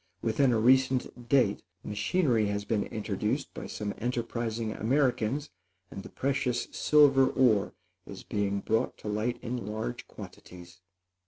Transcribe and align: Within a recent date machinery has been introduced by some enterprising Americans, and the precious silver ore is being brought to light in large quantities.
Within 0.23 0.51
a 0.51 0.59
recent 0.59 1.29
date 1.29 1.61
machinery 1.83 2.47
has 2.47 2.65
been 2.65 2.85
introduced 2.85 3.53
by 3.53 3.67
some 3.67 3.93
enterprising 3.99 4.71
Americans, 4.71 5.51
and 5.91 6.01
the 6.01 6.09
precious 6.09 6.63
silver 6.71 7.27
ore 7.29 7.75
is 8.07 8.23
being 8.23 8.61
brought 8.61 8.97
to 8.97 9.07
light 9.07 9.37
in 9.43 9.67
large 9.67 10.07
quantities. 10.07 10.81